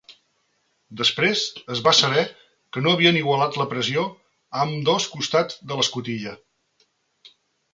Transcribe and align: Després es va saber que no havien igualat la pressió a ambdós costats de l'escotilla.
Després 1.01 1.43
es 1.75 1.81
va 1.87 1.93
saber 1.97 2.23
que 2.77 2.83
no 2.85 2.93
havien 2.97 3.19
igualat 3.19 3.59
la 3.63 3.67
pressió 3.75 4.07
a 4.09 4.65
ambdós 4.65 5.07
costats 5.19 5.61
de 5.73 5.79
l'escotilla. 5.81 6.35